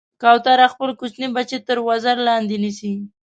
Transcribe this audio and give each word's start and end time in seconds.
کوتره 0.21 0.67
خپل 0.73 0.89
کوچني 0.99 1.27
بچي 1.35 1.57
تر 1.67 1.77
وزر 1.87 2.17
لاندې 2.27 2.55
نیسي. 2.63 2.93